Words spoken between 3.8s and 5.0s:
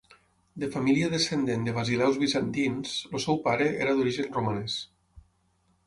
era d'origen romanès.